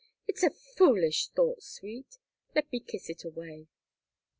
[0.27, 2.17] "It's a foolish thought, sweet!
[2.55, 3.67] Let me kiss it away."